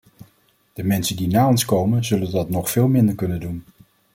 [0.73, 3.63] De mensen die na ons komen zullen dat nog veel minder kunnen doen.